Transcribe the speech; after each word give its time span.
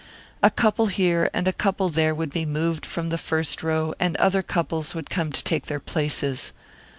A 0.41 0.49
couple 0.49 0.87
here 0.87 1.29
and 1.31 1.47
a 1.47 1.53
couple 1.53 1.89
there 1.89 2.15
would 2.15 2.31
be 2.33 2.43
moved 2.43 2.87
from 2.87 3.09
the 3.09 3.19
first 3.19 3.61
row 3.61 3.93
and 3.99 4.17
other 4.17 4.41
couples 4.41 4.95
would 4.95 5.11
come 5.11 5.31
to 5.31 5.43
take 5.43 5.67
their 5.67 5.79
places. 5.79 6.51